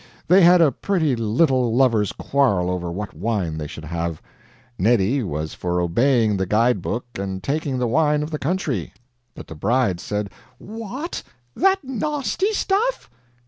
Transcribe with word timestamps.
They 0.27 0.41
had 0.41 0.61
a 0.61 0.71
pretty 0.71 1.15
little 1.15 1.75
lovers' 1.75 2.11
quarrel 2.11 2.71
over 2.71 2.91
what 2.91 3.13
wine 3.13 3.59
they 3.59 3.67
should 3.67 3.85
have. 3.85 4.19
Neddy 4.79 5.21
was 5.21 5.53
for 5.53 5.79
obeying 5.79 6.37
the 6.37 6.47
guide 6.47 6.81
book 6.81 7.05
and 7.19 7.43
taking 7.43 7.77
the 7.77 7.85
wine 7.85 8.23
of 8.23 8.31
the 8.31 8.39
country; 8.39 8.93
but 9.35 9.45
the 9.45 9.53
bride 9.53 9.99
said: 9.99 10.31
"What, 10.57 11.21
that 11.55 11.83
nahsty 11.83 12.51
stuff!" 12.51 13.11